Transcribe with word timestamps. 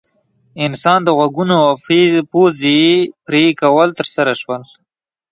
انسان 0.65 0.99
د 1.03 1.09
غوږونو 1.17 1.55
او 1.67 1.73
پزې 2.31 2.79
پرې 3.25 3.43
کول 3.61 3.89
ترسره 3.99 4.33
شول. 4.41 4.61